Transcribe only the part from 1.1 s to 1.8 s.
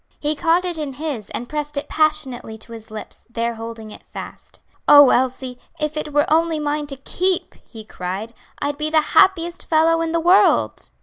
and pressed